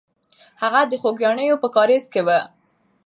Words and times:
هغه 0.61 0.81
د 0.91 0.93
خوګیاڼیو 1.01 1.61
په 1.63 1.67
کارېز 1.75 2.05
کې 2.13 2.21
وه. 2.27 2.39